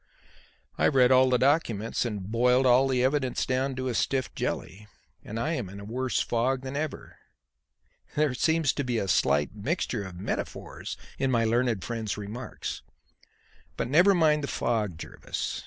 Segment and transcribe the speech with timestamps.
[0.79, 4.87] "I've read all the documents and boiled all the evidence down to a stiff jelly;
[5.23, 7.17] and I am in a worse fog than ever."
[8.15, 12.81] "There seems to be a slight mixture of metaphors in my learned friend's remarks.
[13.77, 15.59] But never mind the fog, Jervis.